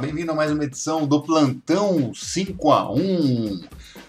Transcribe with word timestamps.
bem-vindo 0.00 0.32
a 0.32 0.34
mais 0.34 0.50
uma 0.50 0.64
edição 0.64 1.06
do 1.06 1.20
Plantão 1.20 2.14
5 2.14 2.72
a 2.72 2.90
1. 2.90 3.60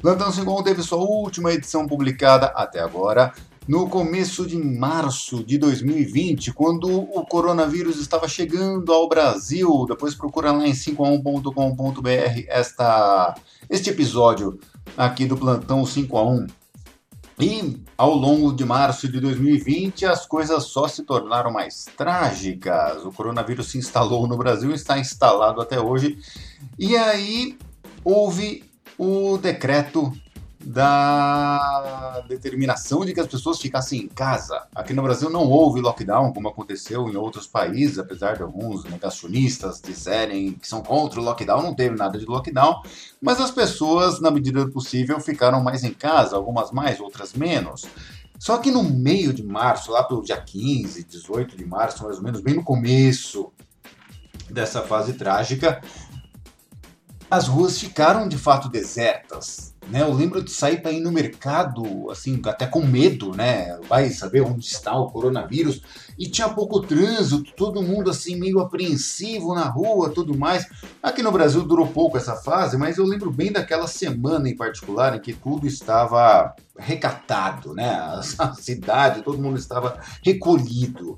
Plantão 0.02 0.32
5 0.32 0.50
a 0.50 0.60
1 0.62 0.64
teve 0.64 0.82
sua 0.82 1.00
última 1.00 1.52
edição 1.52 1.86
publicada 1.86 2.46
até 2.56 2.80
agora 2.80 3.34
no 3.68 3.90
começo 3.90 4.48
de 4.48 4.58
março 4.58 5.44
de 5.44 5.58
2020, 5.58 6.54
quando 6.54 6.88
o 6.88 7.26
coronavírus 7.26 8.00
estava 8.00 8.26
chegando 8.30 8.94
ao 8.94 9.10
Brasil. 9.10 9.86
Depois 9.86 10.16
procura 10.16 10.54
lá 10.54 10.66
em 10.66 10.72
5a1.com.br 10.72 12.46
esta 12.48 13.36
este 13.70 13.90
episódio 13.90 14.58
aqui 14.96 15.26
do 15.26 15.36
Plantão 15.36 15.86
5 15.86 16.18
a 16.18 16.24
1. 16.24 16.48
E 17.40 17.82
ao 17.98 18.14
longo 18.14 18.54
de 18.54 18.64
março 18.64 19.08
de 19.08 19.20
2020, 19.20 20.06
as 20.06 20.26
coisas 20.26 20.66
só 20.66 20.88
se 20.88 21.04
tornaram 21.04 21.52
mais 21.52 21.86
trágicas. 21.98 23.04
O 23.04 23.12
coronavírus 23.12 23.72
se 23.72 23.78
instalou 23.78 24.28
no 24.28 24.38
Brasil, 24.38 24.74
está 24.74 25.00
instalado 25.00 25.62
até 25.62 25.80
hoje. 25.80 26.18
E 26.78 26.96
aí 26.96 27.58
houve 28.04 28.64
o 28.98 29.38
decreto 29.38 30.14
da 30.66 32.24
determinação 32.28 33.04
de 33.06 33.14
que 33.14 33.20
as 33.20 33.28
pessoas 33.28 33.60
ficassem 33.60 34.02
em 34.02 34.08
casa. 34.08 34.68
Aqui 34.76 34.94
no 34.94 35.02
Brasil 35.02 35.30
não 35.30 35.50
houve 35.50 35.82
lockdown, 35.82 36.34
como 36.34 36.48
aconteceu 36.48 37.10
em 37.10 37.16
outros 37.16 37.48
países, 37.48 38.00
apesar 38.00 38.38
de 38.38 38.44
alguns 38.44 38.84
negacionistas 38.84 39.82
dizerem 39.82 40.54
que 40.54 40.68
são 40.68 40.82
contra 40.82 41.20
o 41.20 41.24
lockdown, 41.24 41.64
não 41.64 41.74
teve 41.74 41.96
nada 41.96 42.18
de 42.18 42.26
lockdown, 42.26 42.82
mas 43.22 43.40
as 43.40 43.52
pessoas, 43.52 44.20
na 44.20 44.32
medida 44.32 44.66
do 44.66 44.72
possível, 44.72 45.20
ficaram 45.20 45.62
mais 45.62 45.84
em 45.84 45.94
casa, 45.94 46.36
algumas 46.36 46.72
mais, 46.72 47.00
outras 47.00 47.34
menos. 47.34 47.86
Só 48.40 48.58
que 48.58 48.72
no 48.72 48.84
meio 48.84 49.34
de 49.34 49.44
março, 49.44 49.92
lá 49.92 50.04
pelo 50.04 50.24
dia 50.24 50.40
15, 50.40 51.04
18 51.04 51.56
de 51.56 51.66
março, 51.66 52.04
mais 52.04 52.18
ou 52.18 52.24
menos, 52.24 52.42
bem 52.42 52.56
no 52.56 52.64
começo 52.64 53.52
dessa 54.50 54.82
fase 54.82 55.14
trágica, 55.14 55.82
as 57.30 57.48
ruas 57.48 57.80
ficaram 57.80 58.28
de 58.28 58.38
fato 58.38 58.68
desertas 58.68 59.71
né? 59.90 60.02
Eu 60.02 60.14
lembro 60.14 60.44
de 60.44 60.52
sair 60.52 60.82
para 60.82 60.92
ir 60.92 61.00
no 61.00 61.12
mercado, 61.12 62.10
assim, 62.10 62.40
até 62.46 62.66
com 62.66 62.82
medo, 62.82 63.36
né? 63.36 63.78
Vai 63.90 64.10
saber 64.10 64.42
onde 64.42 64.66
está 64.66 64.96
o 64.96 65.10
coronavírus. 65.10 65.82
E 66.18 66.30
tinha 66.30 66.50
pouco 66.50 66.82
trânsito, 66.82 67.52
todo 67.56 67.82
mundo 67.82 68.10
assim 68.10 68.36
meio 68.36 68.60
apreensivo 68.60 69.56
na 69.56 69.66
rua, 69.66 70.10
tudo 70.10 70.38
mais. 70.38 70.68
Aqui 71.02 71.24
no 71.24 71.32
Brasil 71.32 71.64
durou 71.64 71.88
pouco 71.88 72.18
essa 72.18 72.36
fase, 72.36 72.78
mas 72.78 72.98
eu 72.98 73.06
lembro 73.06 73.32
bem 73.32 73.52
daquela 73.52 73.88
semana 73.88 74.48
em 74.48 74.56
particular 74.56 75.16
em 75.16 75.20
que 75.20 75.34
tudo 75.34 75.66
estava 75.66 76.56
recatado, 76.78 77.74
né? 77.74 77.92
A 78.38 78.54
cidade, 78.54 79.24
todo 79.24 79.42
mundo 79.42 79.58
estava 79.58 80.00
recolhido. 80.24 81.18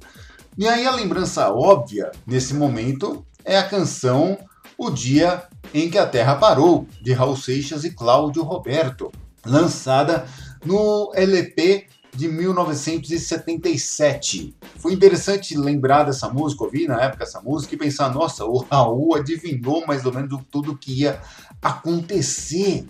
E 0.57 0.67
aí 0.67 0.85
a 0.85 0.91
lembrança 0.91 1.51
óbvia 1.51 2.11
nesse 2.27 2.53
momento 2.53 3.25
é 3.43 3.57
a 3.57 3.67
canção 3.67 4.37
O 4.77 4.91
Dia 4.91 5.43
em 5.73 5.89
que 5.89 5.97
a 5.97 6.05
Terra 6.05 6.35
parou, 6.35 6.87
de 7.01 7.13
Raul 7.13 7.35
Seixas 7.35 7.83
e 7.83 7.89
Cláudio 7.89 8.43
Roberto, 8.43 9.11
lançada 9.45 10.25
no 10.63 11.11
LP 11.15 11.87
de 12.15 12.27
1977. 12.27 14.55
Foi 14.77 14.93
interessante 14.93 15.57
lembrar 15.57 16.03
dessa 16.03 16.29
música, 16.29 16.63
ouvir 16.63 16.87
na 16.87 17.01
época 17.01 17.23
essa 17.23 17.41
música 17.41 17.73
e 17.73 17.77
pensar, 17.77 18.13
nossa, 18.13 18.45
o 18.45 18.59
Raul 18.59 19.15
adivinhou 19.15 19.83
mais 19.87 20.05
ou 20.05 20.13
menos 20.13 20.39
tudo 20.51 20.77
que 20.77 21.01
ia 21.01 21.19
acontecer. 21.61 22.85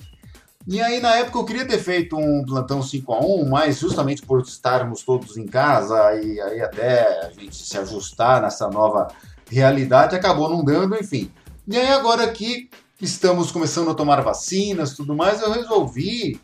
E 0.67 0.81
aí, 0.81 0.99
na 1.01 1.15
época, 1.15 1.39
eu 1.39 1.45
queria 1.45 1.67
ter 1.67 1.77
feito 1.77 2.17
um 2.17 2.43
plantão 2.45 2.81
5 2.81 3.13
a 3.13 3.19
1 3.19 3.49
mas 3.49 3.79
justamente 3.79 4.21
por 4.21 4.41
estarmos 4.41 5.03
todos 5.03 5.35
em 5.37 5.45
casa 5.45 6.15
e 6.15 6.39
aí 6.39 6.61
até 6.61 7.25
a 7.25 7.29
gente 7.31 7.55
se 7.55 7.77
ajustar 7.77 8.41
nessa 8.41 8.69
nova 8.69 9.09
realidade, 9.49 10.15
acabou 10.15 10.49
não 10.49 10.63
dando, 10.63 10.95
enfim. 10.95 11.29
E 11.65 11.77
aí 11.77 11.87
agora 11.87 12.29
que 12.29 12.69
estamos 12.99 13.49
começando 13.49 13.89
a 13.89 13.93
tomar 13.93 14.21
vacinas 14.21 14.95
tudo 14.95 15.15
mais, 15.15 15.41
eu 15.41 15.49
resolvi 15.49 16.37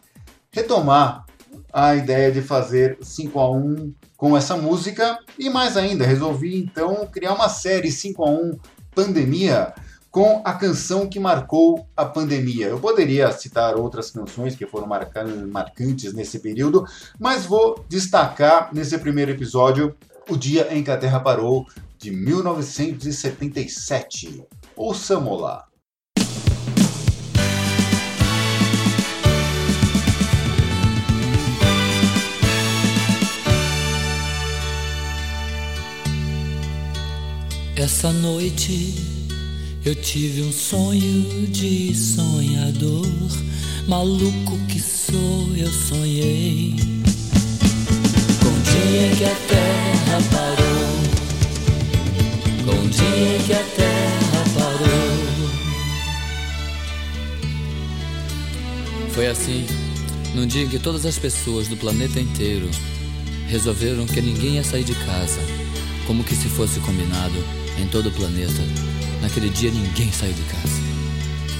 retomar 0.50 1.25
a 1.74 1.94
ideia 1.94 2.31
de 2.31 2.41
fazer 2.41 2.97
5 3.02 3.38
a 3.38 3.52
1 3.52 3.94
com 4.16 4.38
essa 4.38 4.56
música 4.56 5.19
e 5.38 5.50
mais 5.50 5.75
ainda, 5.75 6.06
resolvi 6.06 6.58
então 6.58 7.06
criar 7.08 7.34
uma 7.34 7.50
série 7.50 7.91
5 7.91 8.24
a 8.24 8.29
1 8.29 8.58
Pandemia 8.96 9.74
com 10.09 10.41
a 10.46 10.53
canção 10.53 11.06
que 11.08 11.19
marcou 11.19 11.85
a 11.97 12.06
pandemia. 12.06 12.68
Eu 12.68 12.79
poderia 12.79 13.29
citar 13.34 13.75
outras 13.75 14.09
canções 14.09 14.56
que 14.56 14.66
foram 14.66 14.88
marcantes 14.88 16.13
nesse 16.13 16.40
período, 16.40 16.85
mas 17.19 17.46
vou 17.46 17.84
destacar 17.90 18.74
nesse 18.74 18.97
primeiro 18.97 19.31
episódio 19.31 19.94
o 20.29 20.38
dia 20.38 20.74
em 20.74 20.81
que 20.84 20.91
a 20.91 20.97
Terra 20.97 21.19
parou, 21.19 21.68
de 21.97 22.12
1977. 22.12 24.46
Ouçamos 24.81 25.41
lá. 25.41 25.66
Essa 37.75 38.13
noite 38.13 38.95
eu 39.84 39.94
tive 39.95 40.44
um 40.44 40.51
sonho 40.53 41.46
de 41.47 41.94
sonhador, 41.94 43.06
maluco 43.85 44.57
que 44.69 44.79
sou, 44.79 45.57
eu 45.57 45.69
sonhei. 45.73 46.78
Com 48.40 48.47
o 48.47 48.61
dia 48.63 49.13
que 49.17 49.25
a 49.25 49.35
terra 49.50 50.22
parou, 50.31 50.96
com 52.66 52.85
o 52.85 52.88
dia 52.88 53.40
que 53.46 53.51
a 53.51 53.63
terra 53.75 54.28
Foi 59.19 59.28
assim, 59.28 59.66
num 60.34 60.47
dia 60.47 60.63
em 60.63 60.69
que 60.69 60.80
todas 60.80 61.06
as 61.06 61.19
pessoas 61.19 61.68
do 61.68 61.75
planeta 61.75 62.22
inteiro 62.22 62.69
resolveram 63.50 64.06
que 64.06 64.22
ninguém 64.22 64.53
ia 64.53 64.63
sair 64.63 64.85
de 64.85 64.96
casa, 64.96 65.41
como 66.07 66.24
que 66.24 66.34
se 66.34 66.47
fosse 66.47 66.80
combinado 66.80 67.35
em 67.78 67.85
todo 67.88 68.08
o 68.08 68.12
planeta. 68.13 68.63
Naquele 69.22 69.50
dia 69.50 69.72
ninguém 69.72 70.09
saiu 70.09 70.31
de 70.31 70.41
casa. 70.44 70.81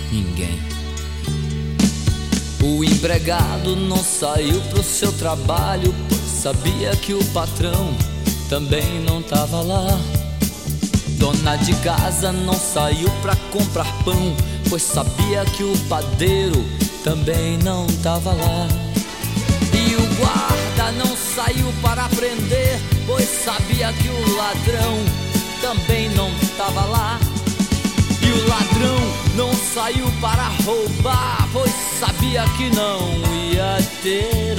Ninguém. 0.10 0.58
O 2.64 2.82
empregado 2.82 3.76
não 3.76 4.02
saiu 4.02 4.62
pro 4.70 4.82
seu 4.82 5.12
trabalho, 5.12 5.94
pois 6.08 6.22
sabia 6.22 6.96
que 6.96 7.14
o 7.14 7.26
patrão 7.34 7.94
também 8.48 9.02
não 9.02 9.22
tava 9.22 9.60
lá. 9.60 10.00
Dona 11.18 11.58
de 11.58 11.76
casa 11.82 12.32
não 12.32 12.56
saiu 12.56 13.10
pra 13.22 13.36
comprar 13.52 13.92
pão, 14.06 14.34
pois 14.70 14.82
sabia 14.82 15.44
que 15.44 15.64
o 15.66 15.78
padeiro 15.90 16.66
também 17.04 17.58
não 17.60 17.88
tava 18.04 18.32
lá. 18.32 18.68
E 19.74 19.96
o 19.96 20.16
guarda 20.16 20.92
não 20.94 21.16
saiu 21.16 21.72
para 21.82 22.08
prender, 22.10 22.80
pois 23.06 23.28
sabia 23.28 23.94
que 23.94 24.10
o 24.10 24.36
ladrão 24.36 24.98
também 25.62 26.10
não 26.10 26.32
tava 26.58 26.86
lá. 26.86 27.20
E 28.22 28.32
o 28.32 28.50
ladrão 28.50 28.98
não 29.36 29.54
saiu 29.54 30.06
para 30.20 30.50
roubar, 30.66 31.48
pois 31.54 31.72
sabia 32.00 32.44
que 32.58 32.70
não 32.76 33.00
ia 33.34 33.78
ter 34.04 34.59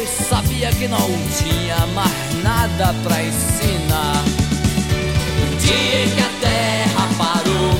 sabia 0.61 0.71
que 0.73 0.87
não 0.87 1.09
tinha 1.39 1.87
mais 1.87 2.43
nada 2.43 2.93
pra 3.03 3.23
ensinar. 3.23 4.23
no 5.39 5.57
dia 5.57 6.07
que 6.13 6.21
a 6.21 6.29
terra 6.39 7.09
parou. 7.17 7.73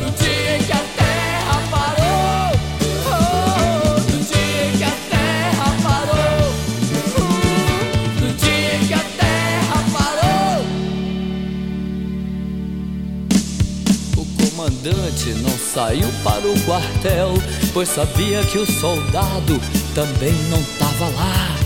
no 0.00 0.08
oh, 0.08 0.10
dia 0.20 0.58
que 0.58 0.72
a 0.72 0.82
terra 0.96 1.62
parou. 1.70 2.50
no 4.08 4.16
oh, 4.16 4.24
dia 4.32 4.66
que 4.76 4.84
a 4.84 4.96
terra 5.08 5.68
parou. 5.84 6.42
no 8.20 8.26
uh, 8.26 8.32
dia 8.34 8.74
que 8.88 8.94
a 8.94 9.04
terra 9.16 9.78
parou. 9.92 10.58
O 14.16 14.24
comandante 14.42 15.28
não 15.34 15.56
saiu 15.56 16.08
para 16.24 16.48
o 16.48 16.60
quartel, 16.62 17.34
pois 17.72 17.88
sabia 17.90 18.42
que 18.44 18.58
o 18.58 18.66
soldado 18.66 19.60
também 19.96 20.34
não 20.50 20.62
tava 20.78 21.06
lá. 21.06 21.56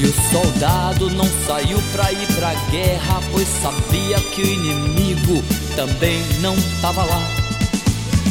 E 0.00 0.04
o 0.04 0.12
soldado 0.32 1.08
não 1.10 1.24
saiu 1.46 1.80
pra 1.92 2.10
ir 2.10 2.26
pra 2.34 2.52
guerra, 2.68 3.20
pois 3.30 3.46
sabia 3.62 4.18
que 4.18 4.42
o 4.42 4.44
inimigo 4.44 5.44
também 5.76 6.20
não 6.40 6.56
tava 6.80 7.04
lá. 7.04 7.22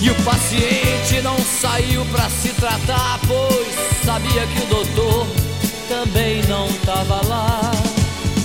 E 0.02 0.10
o 0.10 0.16
paciente 0.24 1.22
não 1.24 1.38
saiu 1.62 2.04
pra 2.08 2.30
se 2.30 2.50
tratar, 2.50 3.18
pois 3.26 4.04
sabia 4.04 4.46
que 4.46 4.62
o 4.62 4.66
doutor 4.66 5.28
também 5.88 6.44
não 6.50 6.68
tava 6.86 7.26
lá. 7.26 7.72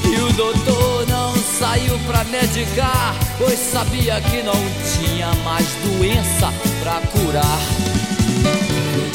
E 0.04 0.20
o 0.20 0.32
doutor 0.32 1.08
não 1.08 1.34
saiu 1.58 1.98
pra 2.06 2.22
medicar, 2.22 3.16
pois 3.36 3.58
sabia 3.58 4.20
que 4.20 4.44
não 4.44 4.54
tinha 4.94 5.34
mais 5.42 5.66
doença 5.82 6.52
pra 6.84 7.00
curar. 7.00 7.85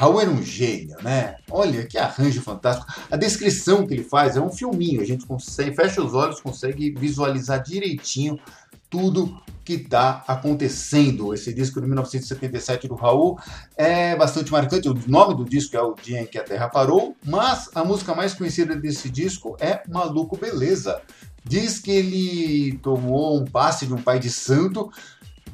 Raul 0.00 0.18
era 0.18 0.30
um 0.30 0.42
gênio, 0.42 0.96
né? 1.02 1.36
Olha 1.50 1.86
que 1.86 1.98
arranjo 1.98 2.40
fantástico. 2.40 2.90
A 3.10 3.18
descrição 3.18 3.86
que 3.86 3.92
ele 3.92 4.02
faz 4.02 4.34
é 4.34 4.40
um 4.40 4.50
filminho, 4.50 5.02
a 5.02 5.04
gente 5.04 5.26
consegue, 5.26 5.76
fecha 5.76 6.02
os 6.02 6.14
olhos, 6.14 6.40
consegue 6.40 6.90
visualizar 6.98 7.62
direitinho 7.62 8.40
tudo 8.88 9.38
que 9.62 9.74
está 9.74 10.24
acontecendo. 10.26 11.34
Esse 11.34 11.52
disco 11.52 11.82
de 11.82 11.86
1977 11.86 12.88
do 12.88 12.94
Raul 12.94 13.38
é 13.76 14.16
bastante 14.16 14.50
marcante. 14.50 14.88
O 14.88 14.98
nome 15.06 15.34
do 15.34 15.44
disco 15.44 15.76
é 15.76 15.82
O 15.82 15.94
Dia 15.94 16.22
em 16.22 16.26
que 16.26 16.38
a 16.38 16.44
Terra 16.44 16.70
Parou, 16.70 17.14
mas 17.22 17.68
a 17.74 17.84
música 17.84 18.14
mais 18.14 18.32
conhecida 18.32 18.74
desse 18.74 19.10
disco 19.10 19.54
é 19.60 19.82
Maluco 19.86 20.34
Beleza. 20.34 21.02
Diz 21.44 21.78
que 21.78 21.90
ele 21.90 22.78
tomou 22.78 23.38
um 23.38 23.44
passe 23.44 23.84
de 23.84 23.92
um 23.92 24.00
pai 24.00 24.18
de 24.18 24.30
santo 24.30 24.90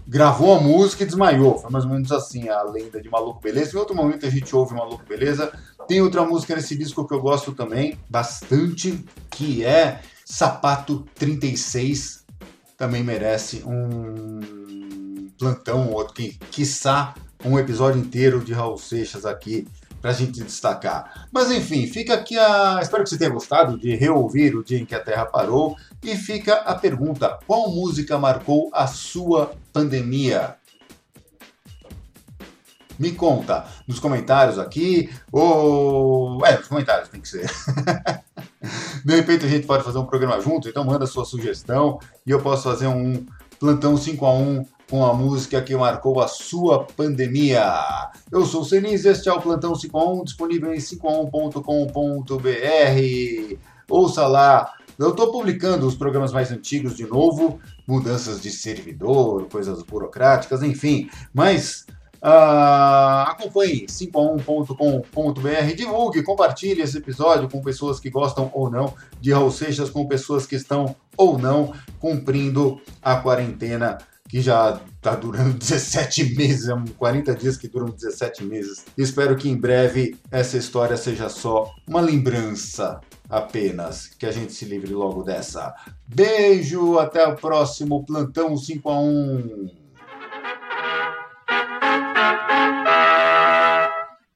gravou 0.07 0.55
a 0.55 0.61
música 0.61 1.03
e 1.03 1.07
desmaiou. 1.07 1.59
Foi 1.59 1.71
mais 1.71 1.85
ou 1.85 1.91
menos 1.91 2.13
assim 2.13 2.49
a 2.49 2.63
lenda 2.63 3.01
de 3.01 3.09
Maluco 3.11 3.41
Beleza. 3.41 3.75
Em 3.75 3.79
outro 3.79 3.95
momento 3.95 4.25
a 4.27 4.31
gente 4.31 4.55
ouve 4.55 4.75
Maluco 4.75 5.05
Beleza. 5.09 5.53
Tem 5.89 6.01
outra 6.01 6.25
música 6.25 6.55
nesse 6.55 6.77
disco 6.77 7.07
que 7.07 7.15
eu 7.15 7.21
gosto 7.21 7.53
também 7.53 7.99
bastante, 8.09 9.05
que 9.31 9.65
é 9.65 10.01
Sapato 10.25 11.05
36. 11.15 12.25
Também 12.77 13.03
merece 13.03 13.63
um 13.67 15.31
plantão, 15.39 15.91
outro 15.91 16.15
que, 16.15 16.33
quiçá, 16.51 17.15
um 17.45 17.59
episódio 17.59 18.01
inteiro 18.01 18.41
de 18.41 18.53
Raul 18.53 18.79
Seixas 18.79 19.25
aqui 19.25 19.67
para 20.07 20.13
a 20.13 20.15
gente 20.15 20.41
destacar. 20.41 21.27
Mas 21.33 21.51
enfim, 21.51 21.85
fica 21.89 22.15
aqui 22.15 22.39
a. 22.39 22.79
Espero 22.81 23.03
que 23.03 23.11
você 23.11 23.19
tenha 23.19 23.31
gostado 23.31 23.77
de 23.77 23.97
reouvir 23.97 24.55
o 24.55 24.63
dia 24.63 24.79
em 24.79 24.85
que 24.85 24.95
a 24.95 25.01
Terra 25.01 25.27
parou. 25.27 25.77
E 26.01 26.15
fica 26.15 26.55
a 26.59 26.77
pergunta: 26.77 27.37
qual 27.45 27.69
música 27.73 28.17
marcou 28.17 28.71
a 28.73 28.87
sua 28.87 29.57
pandemia? 29.73 30.55
Me 32.97 33.11
conta 33.11 33.67
nos 33.89 33.99
comentários 33.99 34.61
aqui, 34.61 35.13
ou. 35.33 36.47
É, 36.47 36.57
nos 36.57 36.69
comentários 36.69 37.09
tem 37.09 37.21
que 37.21 37.29
ser. 37.29 37.51
De 39.05 39.17
repente 39.17 39.45
a 39.45 39.49
gente 39.49 39.67
pode 39.67 39.83
fazer 39.83 39.99
um 39.99 40.07
programa 40.07 40.41
junto, 40.41 40.69
então 40.69 40.85
manda 40.85 41.05
sua 41.05 41.25
sugestão 41.25 41.99
e 42.25 42.31
eu 42.31 42.41
posso 42.41 42.63
fazer 42.63 42.87
um 42.87 43.27
plantão 43.59 43.97
5 43.97 44.25
a 44.25 44.33
1 44.33 44.67
com 44.91 45.05
a 45.05 45.13
música 45.13 45.61
que 45.61 45.75
marcou 45.75 46.21
a 46.21 46.29
sua 46.29 46.85
pandemia. 46.85 47.65
Eu 48.31 48.45
sou 48.45 48.63
o 48.63 48.65
Senise, 48.65 49.09
este 49.09 49.29
é 49.29 49.33
o 49.33 49.41
Plantão 49.41 49.75
51, 49.75 50.25
disponível 50.25 50.73
em 50.73 50.79
51.com.br. 50.79 53.59
Ouça 53.89 54.27
lá. 54.27 54.73
Eu 54.99 55.11
estou 55.11 55.31
publicando 55.31 55.87
os 55.87 55.95
programas 55.95 56.33
mais 56.33 56.51
antigos 56.51 56.97
de 56.97 57.07
novo, 57.07 57.61
mudanças 57.87 58.41
de 58.41 58.51
servidor, 58.51 59.47
coisas 59.49 59.83
burocráticas, 59.83 60.63
enfim. 60.63 61.11
Mas 61.35 61.85
Uh, 62.17 63.29
acompanhe 63.29 63.87
51.com.br, 63.87 65.75
divulgue, 65.77 66.23
compartilhe 66.25 66.81
esse 66.81 66.97
episódio 66.99 67.49
com 67.49 67.61
pessoas 67.61 68.01
que 68.01 68.11
gostam 68.11 68.51
ou 68.53 68.71
não 68.71 68.95
de 69.21 69.33
Raul 69.33 69.53
Seixas, 69.53 69.91
com 69.91 70.09
pessoas 70.09 70.47
que 70.47 70.57
estão 70.57 70.97
ou 71.17 71.39
não 71.39 71.73
cumprindo 72.01 72.81
a 73.01 73.15
quarentena 73.17 73.99
que 74.29 74.41
já 74.41 74.81
está 74.97 75.15
durando 75.15 75.55
17 75.59 76.35
meses, 76.35 76.69
40 76.99 77.35
dias 77.35 77.57
que 77.57 77.69
duram 77.69 77.87
17 77.87 78.45
meses. 78.45 78.85
Espero 78.97 79.37
que 79.37 79.49
em 79.49 79.57
breve 79.57 80.17
essa 80.31 80.57
história 80.57 80.97
seja 80.97 81.29
só 81.29 81.73
uma 81.87 82.01
lembrança 82.01 83.01
apenas, 83.29 84.07
que 84.07 84.27
a 84.27 84.33
gente 84.33 84.53
se 84.53 84.65
livre 84.65 84.93
logo 84.93 85.23
dessa. 85.23 85.75
Beijo, 86.07 86.99
até 86.99 87.27
o 87.27 87.37
próximo 87.37 88.05
Plantão 88.05 88.57
5 88.57 88.89
a 88.89 89.01
1. 89.01 89.86